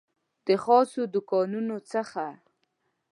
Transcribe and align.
د 0.47 0.49
خاصو 0.63 1.01
دوکانونو 1.13 1.77
څخه 1.91 2.25